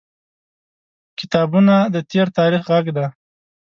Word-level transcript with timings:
•کتابونه 1.19 1.75
د 1.93 1.95
تیر 2.09 2.27
تاریخ 2.37 2.61
غږ 2.71 2.85
دی. 2.97 3.07